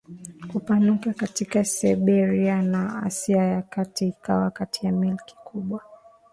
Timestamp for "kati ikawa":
3.61-4.51